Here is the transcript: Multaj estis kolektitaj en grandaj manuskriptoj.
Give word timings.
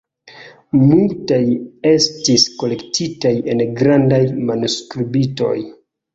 Multaj 0.77 1.41
estis 1.89 2.47
kolektitaj 2.63 3.35
en 3.55 3.63
grandaj 3.83 4.21
manuskriptoj. 4.51 5.55